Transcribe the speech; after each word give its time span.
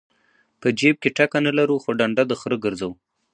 په 0.61 0.67
جیب 0.79 0.95
کې 1.03 1.09
ټکه 1.17 1.39
نه 1.45 1.51
لرو 1.57 1.75
خو 1.83 1.89
ډنډه 1.99 2.23
د 2.27 2.31
خره 2.39 2.57
ګرځو. 2.63 2.91